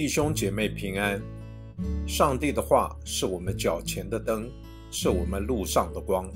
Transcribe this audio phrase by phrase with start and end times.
[0.00, 1.20] 弟兄姐妹平安。
[2.08, 4.50] 上帝的话是我们脚前的灯，
[4.90, 6.26] 是我们路上的光。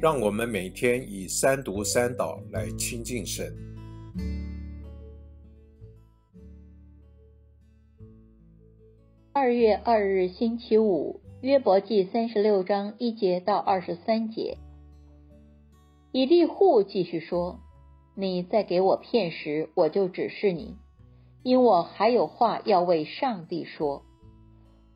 [0.00, 3.52] 让我们每天以三读三祷来亲近神。
[9.32, 14.56] 二月二日星期五，约伯记三十六章一节到二十三节。
[16.12, 17.58] 以利户继续说
[18.14, 20.76] ：“你再给我片时，我就指示你。”
[21.42, 24.02] 因我还有话要为上帝说，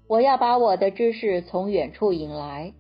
[0.09, 2.73] 我要把我的知识从远处引来，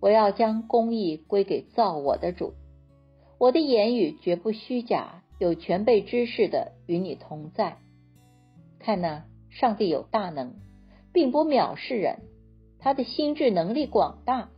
[0.00, 2.54] 我要将公义归给造我的主。
[3.38, 7.78] 我的言语绝不虚假，有全备知识的与你同在。
[8.78, 10.54] 看呐，上帝有大能，
[11.12, 12.20] 并不藐视人，
[12.78, 14.50] 他的心智能力广大，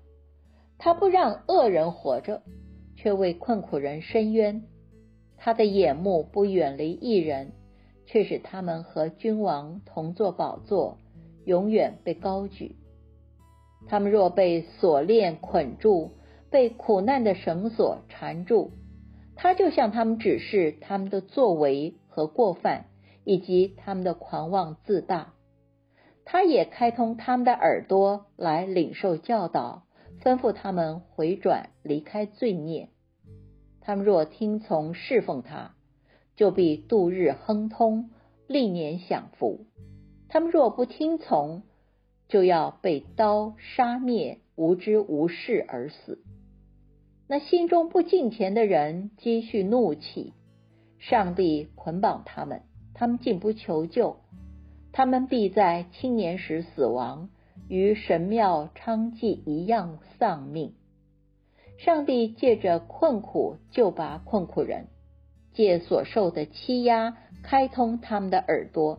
[0.77, 2.43] 他不让恶人活着，
[2.97, 4.65] 却为困苦人伸冤，
[5.39, 7.53] 他的眼目不远离一人。
[8.11, 10.99] 却使他们和君王同坐宝座，
[11.45, 12.75] 永远被高举。
[13.87, 16.11] 他们若被锁链捆住，
[16.51, 18.73] 被苦难的绳索缠住，
[19.37, 22.87] 他就向他们指示他们的作为和过犯，
[23.23, 25.33] 以及他们的狂妄自大。
[26.25, 29.85] 他也开通他们的耳朵来领受教导，
[30.21, 32.89] 吩咐他们回转，离开罪孽。
[33.81, 35.77] 他们若听从侍奉他。
[36.41, 38.09] 就必度日亨通，
[38.47, 39.67] 历年享福。
[40.31, 41.65] 他们若不听从，
[42.29, 46.25] 就要被刀杀灭，无知无事而死。
[47.29, 50.33] 那心中不敬虔的人积蓄怒气，
[50.99, 52.63] 上帝捆绑他们，
[52.95, 54.17] 他们竟不求救，
[54.93, 57.29] 他们必在青年时死亡，
[57.69, 60.73] 与神庙娼妓一样丧命。
[61.77, 64.87] 上帝借着困苦救拔困苦人。
[65.53, 68.99] 借所受的欺压，开通他们的耳朵，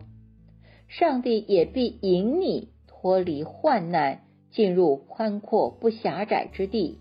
[0.88, 6.98] 上帝也必引你脱离患难，进入宽阔不狭窄之地。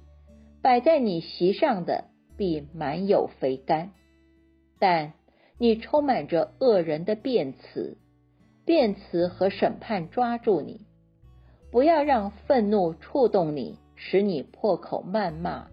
[0.61, 2.05] 摆在你席上的
[2.37, 3.91] 必满有肥甘，
[4.77, 5.13] 但
[5.57, 7.97] 你充满着恶人的辩词，
[8.63, 10.81] 辩词和审判抓住你，
[11.71, 15.70] 不要让愤怒触动你，使你破口谩骂。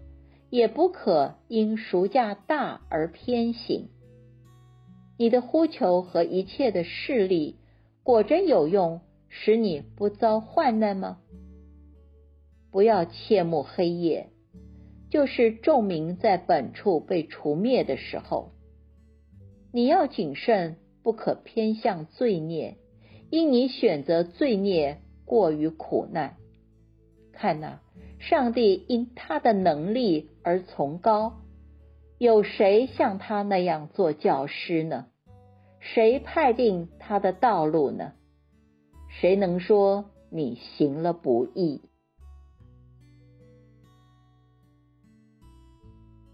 [0.49, 3.89] 也不可因赎价大而偏行。
[5.17, 7.57] 你的呼求和一切的势力，
[8.03, 11.19] 果真有用，使你不遭患难吗？
[12.71, 14.29] 不要切慕黑夜，
[15.09, 18.51] 就是众民在本处被除灭的时候。
[19.71, 22.77] 你要谨慎，不可偏向罪孽，
[23.29, 26.37] 因你选择罪孽过于苦难。
[27.33, 27.81] 看哪。
[28.19, 31.41] 上帝因他的能力而崇高，
[32.17, 35.07] 有谁像他那样做教师呢？
[35.79, 38.11] 谁派定他的道路呢？
[39.07, 41.81] 谁能说你行了不义？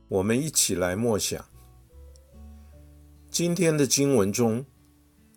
[0.09, 1.45] 我们一起来默想
[3.29, 4.65] 今天的经文中，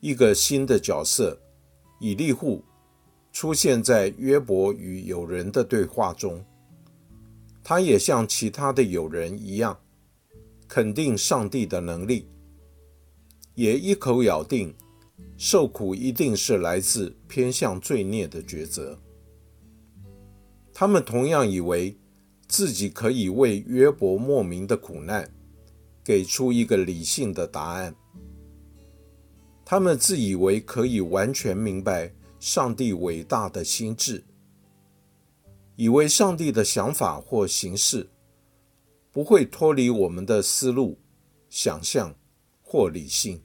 [0.00, 1.38] 一个新的角色——
[2.00, 2.64] 以利户。
[3.38, 6.44] 出现在约伯与友人的对话中，
[7.62, 9.78] 他也像其他的友人一样，
[10.66, 12.26] 肯定上帝的能力，
[13.54, 14.74] 也一口咬定
[15.36, 18.98] 受苦一定是来自偏向罪孽的抉择。
[20.74, 21.96] 他们同样以为
[22.48, 25.32] 自己可以为约伯莫名的苦难
[26.02, 27.94] 给出一个理性的答案，
[29.64, 32.12] 他们自以为可以完全明白。
[32.40, 34.24] 上帝伟大的心智，
[35.74, 38.08] 以为上帝的想法或形式
[39.10, 40.98] 不会脱离我们的思路、
[41.48, 42.14] 想象
[42.62, 43.42] 或理性。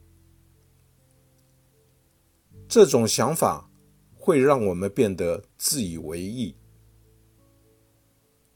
[2.68, 3.70] 这种想法
[4.16, 6.56] 会让我们变得自以为意。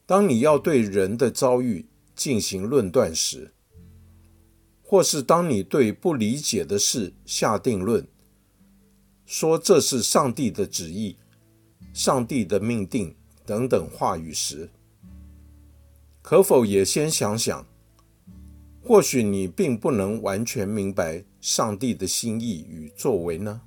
[0.06, 3.52] 当你要对人的遭遇进行论断时，
[4.84, 8.08] 或是当你对不理解的事下定论。
[9.28, 11.18] 说这是上帝的旨意、
[11.94, 13.14] 上帝的命定
[13.46, 14.70] 等等话语时，
[16.22, 17.68] 可否也先想想，
[18.82, 23.62] 或许你并不能完全明白上帝的心意与作为呢？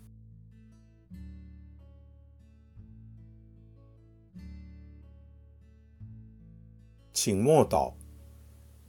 [7.13, 7.93] 请默祷，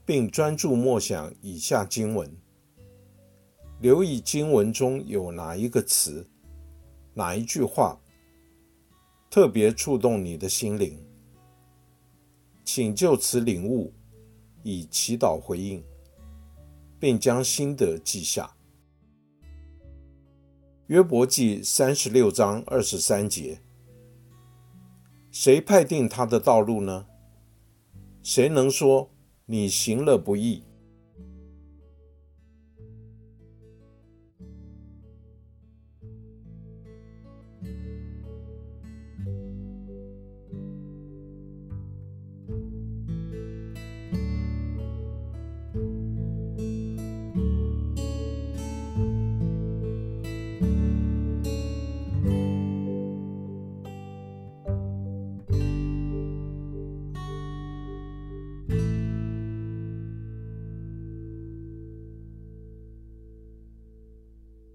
[0.06, 2.34] 并专注默想以下经文，
[3.82, 6.26] 留意经文中有哪一个词。
[7.14, 8.00] 哪一句话
[9.30, 11.04] 特别触动你的心灵？
[12.64, 13.94] 请就此领悟，
[14.64, 15.84] 以祈祷回应，
[17.00, 18.56] 并将心得记下。
[20.88, 23.62] 约伯记三十六章二十三节：
[25.32, 27.08] 谁派定他的道路呢？
[28.22, 29.10] 谁能说
[29.46, 30.64] 你行了不义？